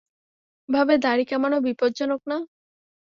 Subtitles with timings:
[0.69, 2.37] এভাবে দাড়ি কামানো বিপজ্জ্বনক না?